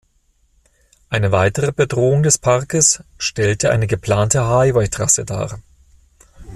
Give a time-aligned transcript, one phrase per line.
[1.11, 5.59] Eine weitere Bedrohung des Parkes stellte eine geplante Highway-Trasse dar.